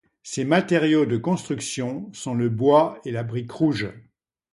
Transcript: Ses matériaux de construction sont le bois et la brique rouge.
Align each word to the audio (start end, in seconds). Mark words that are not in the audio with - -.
Ses 0.23 0.45
matériaux 0.45 1.05
de 1.05 1.15
construction 1.17 2.09
sont 2.11 2.33
le 2.33 2.49
bois 2.49 2.99
et 3.05 3.11
la 3.11 3.21
brique 3.21 3.51
rouge. 3.51 3.87